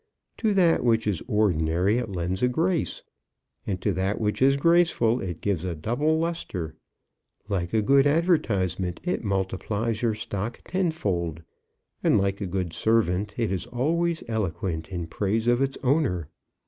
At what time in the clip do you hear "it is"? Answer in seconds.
13.37-13.67